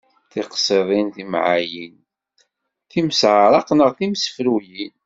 [0.31, 1.95] Tiqṣiḍin, timɛayin,
[2.91, 4.93] timseɛraq neɣ timsefruyin.